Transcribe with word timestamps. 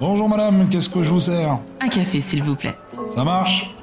Bonjour 0.00 0.28
madame, 0.28 0.68
qu'est-ce 0.70 0.88
que 0.88 1.02
je 1.02 1.08
vous 1.08 1.20
sers? 1.20 1.58
Un 1.80 1.88
café, 1.88 2.20
s'il 2.20 2.42
vous 2.42 2.54
plaît. 2.54 2.74
Ça 3.14 3.24
marche? 3.24 3.74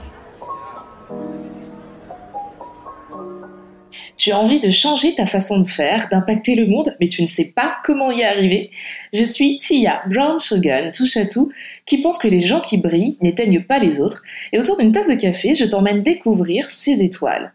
Tu 4.18 4.32
as 4.32 4.40
envie 4.40 4.62
de 4.62 4.70
changer 4.70 5.14
ta 5.14 5.26
façon 5.26 5.60
de 5.60 5.68
faire, 5.68 6.08
d'impacter 6.10 6.56
le 6.56 6.68
monde, 6.68 6.96
mais 7.02 7.10
tu 7.10 7.22
ne 7.22 7.28
sais 7.28 7.52
pas 7.54 7.76
comment 7.84 8.12
y 8.12 8.24
arriver? 8.24 8.72
Je 9.14 9.24
suis 9.24 9.58
Tia, 9.58 10.04
Brown 10.10 10.40
Shogun, 10.40 10.90
touche 10.92 11.18
à 11.18 11.26
tout, 11.26 11.52
qui 11.86 12.02
pense 12.02 12.18
que 12.18 12.30
les 12.30 12.40
gens 12.40 12.62
qui 12.62 12.78
brillent 12.78 13.18
n'éteignent 13.22 13.62
pas 13.62 13.80
les 13.80 14.02
autres, 14.02 14.24
et 14.54 14.60
autour 14.60 14.78
d'une 14.78 14.94
tasse 14.94 15.10
de 15.10 15.16
café, 15.16 15.54
je 15.54 15.66
t'emmène 15.66 16.02
découvrir 16.02 16.72
ces 16.72 17.04
étoiles. 17.04 17.52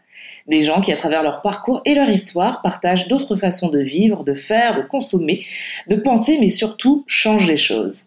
Des 0.47 0.61
gens 0.61 0.81
qui, 0.81 0.91
à 0.91 0.97
travers 0.97 1.23
leur 1.23 1.41
parcours 1.41 1.81
et 1.85 1.93
leur 1.93 2.09
histoire, 2.09 2.61
partagent 2.61 3.07
d'autres 3.07 3.35
façons 3.35 3.69
de 3.69 3.79
vivre, 3.79 4.23
de 4.23 4.33
faire, 4.33 4.73
de 4.73 4.81
consommer, 4.81 5.45
de 5.87 5.95
penser, 5.95 6.37
mais 6.39 6.49
surtout 6.49 7.03
changent 7.07 7.47
les 7.47 7.57
choses. 7.57 8.05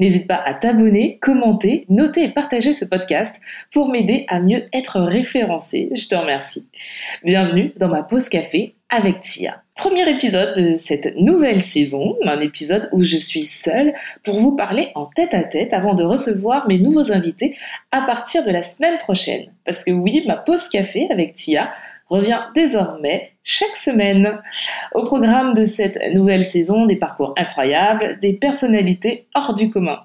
N'hésite 0.00 0.26
pas 0.26 0.42
à 0.42 0.54
t'abonner, 0.54 1.18
commenter, 1.18 1.84
noter 1.90 2.24
et 2.24 2.28
partager 2.30 2.72
ce 2.72 2.86
podcast 2.86 3.40
pour 3.70 3.90
m'aider 3.90 4.24
à 4.28 4.40
mieux 4.40 4.66
être 4.72 4.98
référencé. 5.00 5.90
Je 5.94 6.08
te 6.08 6.14
remercie. 6.14 6.66
Bienvenue 7.22 7.72
dans 7.76 7.88
ma 7.88 8.02
pause 8.02 8.30
café 8.30 8.74
avec 8.90 9.20
Tia. 9.20 9.62
Premier 9.76 10.08
épisode 10.10 10.54
de 10.54 10.74
cette 10.74 11.16
nouvelle 11.16 11.60
saison, 11.60 12.16
un 12.26 12.40
épisode 12.40 12.90
où 12.92 13.02
je 13.02 13.16
suis 13.16 13.44
seule 13.44 13.94
pour 14.24 14.38
vous 14.38 14.54
parler 14.54 14.90
en 14.94 15.06
tête 15.06 15.32
à 15.32 15.42
tête 15.42 15.72
avant 15.72 15.94
de 15.94 16.02
recevoir 16.02 16.68
mes 16.68 16.78
nouveaux 16.78 17.12
invités 17.12 17.56
à 17.92 18.02
partir 18.02 18.44
de 18.44 18.50
la 18.50 18.60
semaine 18.60 18.98
prochaine. 18.98 19.54
Parce 19.64 19.84
que 19.84 19.90
oui, 19.90 20.22
ma 20.26 20.36
pause 20.36 20.68
café 20.68 21.06
avec 21.10 21.32
Tia 21.32 21.70
revient 22.08 22.40
désormais 22.54 23.32
chaque 23.42 23.76
semaine. 23.76 24.38
Au 24.92 25.04
programme 25.04 25.54
de 25.54 25.64
cette 25.64 25.98
nouvelle 26.12 26.44
saison, 26.44 26.84
des 26.84 26.96
parcours 26.96 27.32
incroyables, 27.38 28.18
des 28.20 28.34
personnalités 28.34 29.28
hors 29.34 29.54
du 29.54 29.70
commun. 29.70 30.00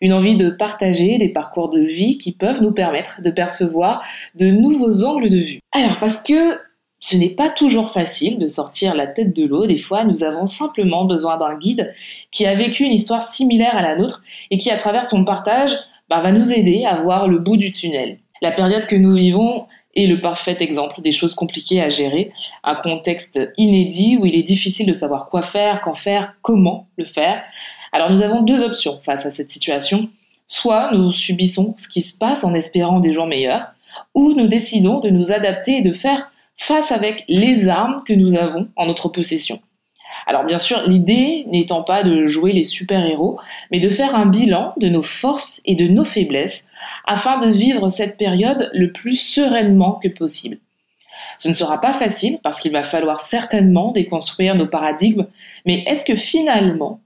Une 0.00 0.12
envie 0.12 0.36
de 0.36 0.48
partager 0.48 1.18
des 1.18 1.28
parcours 1.28 1.68
de 1.68 1.80
vie 1.80 2.18
qui 2.18 2.32
peuvent 2.32 2.62
nous 2.62 2.72
permettre 2.72 3.20
de 3.20 3.30
percevoir 3.30 4.02
de 4.36 4.46
nouveaux 4.46 5.04
angles 5.04 5.28
de 5.28 5.38
vue. 5.38 5.60
Alors, 5.72 5.98
parce 5.98 6.22
que 6.22 6.58
ce 7.02 7.16
n'est 7.16 7.30
pas 7.30 7.50
toujours 7.50 7.90
facile 7.90 8.38
de 8.38 8.46
sortir 8.46 8.94
la 8.94 9.08
tête 9.08 9.34
de 9.36 9.44
l'eau. 9.44 9.66
Des 9.66 9.78
fois, 9.78 10.04
nous 10.04 10.22
avons 10.22 10.46
simplement 10.46 11.04
besoin 11.04 11.36
d'un 11.36 11.58
guide 11.58 11.92
qui 12.30 12.46
a 12.46 12.54
vécu 12.54 12.84
une 12.84 12.92
histoire 12.92 13.24
similaire 13.24 13.76
à 13.76 13.82
la 13.82 13.96
nôtre 13.96 14.22
et 14.52 14.56
qui, 14.56 14.70
à 14.70 14.76
travers 14.76 15.04
son 15.04 15.24
partage, 15.24 15.72
bah, 16.08 16.20
va 16.20 16.30
nous 16.30 16.52
aider 16.52 16.84
à 16.86 17.02
voir 17.02 17.26
le 17.26 17.40
bout 17.40 17.56
du 17.56 17.72
tunnel. 17.72 18.18
La 18.40 18.52
période 18.52 18.86
que 18.86 18.94
nous 18.94 19.14
vivons 19.14 19.66
est 19.96 20.06
le 20.06 20.20
parfait 20.20 20.56
exemple 20.60 21.02
des 21.02 21.10
choses 21.10 21.34
compliquées 21.34 21.82
à 21.82 21.88
gérer, 21.88 22.30
un 22.62 22.76
contexte 22.76 23.40
inédit 23.58 24.16
où 24.16 24.24
il 24.24 24.36
est 24.36 24.44
difficile 24.44 24.86
de 24.86 24.92
savoir 24.92 25.28
quoi 25.28 25.42
faire, 25.42 25.80
quand 25.82 25.94
faire, 25.94 26.36
comment 26.40 26.86
le 26.96 27.04
faire. 27.04 27.42
Alors 27.90 28.10
nous 28.10 28.22
avons 28.22 28.42
deux 28.42 28.62
options 28.62 29.00
face 29.00 29.26
à 29.26 29.32
cette 29.32 29.50
situation. 29.50 30.08
Soit 30.46 30.90
nous 30.92 31.12
subissons 31.12 31.74
ce 31.76 31.88
qui 31.88 32.00
se 32.00 32.16
passe 32.16 32.44
en 32.44 32.54
espérant 32.54 33.00
des 33.00 33.12
jours 33.12 33.26
meilleurs, 33.26 33.66
ou 34.14 34.34
nous 34.34 34.46
décidons 34.46 35.00
de 35.00 35.10
nous 35.10 35.32
adapter 35.32 35.78
et 35.78 35.82
de 35.82 35.92
faire 35.92 36.28
face 36.56 36.92
avec 36.92 37.24
les 37.28 37.68
armes 37.68 38.02
que 38.06 38.12
nous 38.12 38.34
avons 38.36 38.68
en 38.76 38.86
notre 38.86 39.08
possession. 39.08 39.60
Alors 40.26 40.44
bien 40.44 40.58
sûr, 40.58 40.82
l'idée 40.86 41.44
n'étant 41.48 41.82
pas 41.82 42.02
de 42.02 42.26
jouer 42.26 42.52
les 42.52 42.64
super-héros, 42.64 43.38
mais 43.70 43.80
de 43.80 43.88
faire 43.88 44.14
un 44.14 44.26
bilan 44.26 44.74
de 44.76 44.88
nos 44.88 45.02
forces 45.02 45.60
et 45.64 45.74
de 45.74 45.88
nos 45.88 46.04
faiblesses 46.04 46.66
afin 47.06 47.38
de 47.38 47.48
vivre 47.48 47.88
cette 47.88 48.18
période 48.18 48.70
le 48.74 48.92
plus 48.92 49.16
sereinement 49.16 49.98
que 50.02 50.08
possible. 50.08 50.58
Ce 51.38 51.48
ne 51.48 51.54
sera 51.54 51.80
pas 51.80 51.92
facile 51.92 52.38
parce 52.42 52.60
qu'il 52.60 52.72
va 52.72 52.82
falloir 52.82 53.20
certainement 53.20 53.92
déconstruire 53.92 54.54
nos 54.54 54.66
paradigmes, 54.66 55.26
mais 55.66 55.82
est-ce 55.86 56.04
que 56.04 56.14
finalement, 56.14 57.00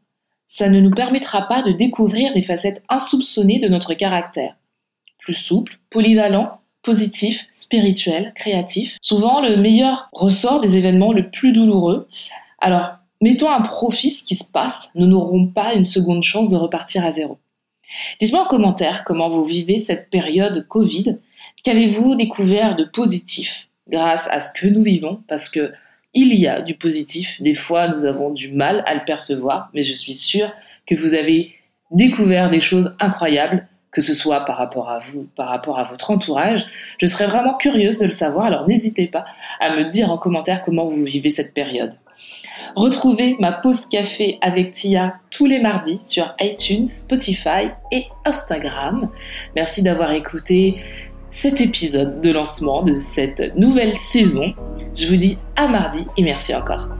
ça 0.47 0.69
ne 0.69 0.80
nous 0.80 0.91
permettra 0.91 1.48
pas 1.48 1.62
de 1.62 1.72
découvrir 1.72 2.33
des 2.33 2.42
facettes 2.42 2.83
insoupçonnées 2.89 3.58
de 3.58 3.69
notre 3.69 3.94
caractère? 3.94 4.56
Plus 5.19 5.34
souple, 5.34 5.78
polyvalent, 5.91 6.61
positif, 6.87 7.48
spirituel, 7.52 8.33
créatif. 8.36 8.97
Souvent, 9.02 9.41
le 9.41 9.57
meilleur 9.57 10.08
ressort 10.13 10.61
des 10.61 10.77
événements 10.77 11.13
le 11.13 11.29
plus 11.30 11.52
douloureux. 11.52 12.07
Alors, 12.61 12.92
mettons 13.20 13.51
à 13.51 13.61
profit 13.61 14.11
ce 14.11 14.23
qui 14.23 14.36
se 14.36 14.51
passe, 14.52 14.89
nous 14.95 15.07
n'aurons 15.07 15.48
pas 15.48 15.75
une 15.75 15.85
seconde 15.85 16.23
chance 16.23 16.48
de 16.48 16.57
repartir 16.57 17.05
à 17.05 17.11
zéro. 17.11 17.39
Dites-moi 18.20 18.45
en 18.45 18.46
commentaire 18.46 19.02
comment 19.05 19.29
vous 19.29 19.45
vivez 19.45 19.80
cette 19.80 20.11
période 20.11 20.67
Covid. 20.69 21.19
Qu'avez-vous 21.64 22.14
découvert 22.14 22.77
de 22.77 22.85
positif 22.85 23.67
grâce 23.91 24.29
à 24.30 24.39
ce 24.39 24.52
que 24.52 24.69
nous 24.69 24.85
vivons? 24.85 25.20
Parce 25.27 25.48
que 25.48 25.73
il 26.14 26.35
y 26.35 26.46
a 26.46 26.61
du 26.61 26.75
positif. 26.75 27.42
Des 27.42 27.55
fois, 27.55 27.89
nous 27.89 28.05
avons 28.05 28.30
du 28.30 28.52
mal 28.52 28.85
à 28.86 28.95
le 28.95 29.05
percevoir, 29.05 29.70
mais 29.75 29.83
je 29.83 29.92
suis 29.92 30.14
sûre 30.14 30.52
que 30.86 30.95
vous 30.95 31.14
avez 31.14 31.52
découvert 31.91 32.48
des 32.48 32.61
choses 32.61 32.95
incroyables, 33.01 33.67
que 33.91 34.01
ce 34.01 34.14
soit 34.14 34.45
par 34.45 34.58
rapport 34.58 34.91
à 34.91 34.98
vous, 34.98 35.27
par 35.36 35.48
rapport 35.48 35.79
à 35.79 35.85
votre 35.85 36.11
entourage. 36.11 36.67
Je 36.98 37.07
serais 37.07 37.27
vraiment 37.27 37.55
curieuse 37.55 37.98
de 37.98 38.05
le 38.05 38.11
savoir, 38.11 38.47
alors 38.47 38.67
n'hésitez 38.69 39.07
pas 39.07 39.24
à 39.61 39.74
me 39.74 39.85
dire 39.85 40.13
en 40.13 40.19
commentaire 40.19 40.63
comment 40.63 40.86
vous 40.86 41.05
vivez 41.05 41.30
cette 41.30 41.55
période. 41.55 41.95
Retrouvez 42.75 43.36
ma 43.41 43.52
pause 43.52 43.86
café 43.86 44.39
avec 44.41 44.73
Tia 44.73 45.17
tous 45.30 45.46
les 45.46 45.61
mardis 45.61 45.98
sur 46.05 46.35
iTunes, 46.41 46.89
Spotify 46.89 47.70
et 47.91 48.07
Instagram. 48.25 49.08
Merci 49.55 49.83
d'avoir 49.83 50.13
écouté 50.13 50.77
cet 51.30 51.61
épisode 51.61 52.20
de 52.20 52.30
lancement 52.30 52.83
de 52.83 52.96
cette 52.96 53.57
nouvelle 53.57 53.95
saison. 53.95 54.55
Je 54.95 55.07
vous 55.07 55.17
dis 55.17 55.39
à 55.57 55.69
mardi 55.69 56.07
et 56.17 56.23
merci 56.23 56.55
encore. 56.55 56.95